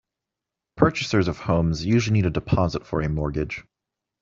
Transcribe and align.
Purchasers 0.77 1.27
of 1.27 1.37
homes 1.37 1.85
usually 1.85 2.13
need 2.13 2.25
a 2.25 2.31
deposit 2.31 2.87
for 2.87 3.01
a 3.01 3.07
mortgage. 3.07 3.63